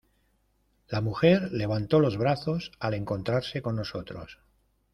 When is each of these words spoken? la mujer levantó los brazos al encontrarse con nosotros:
la 0.87 0.99
mujer 0.99 1.49
levantó 1.51 1.99
los 1.99 2.17
brazos 2.17 2.71
al 2.79 2.95
encontrarse 2.95 3.61
con 3.61 3.75
nosotros: 3.75 4.39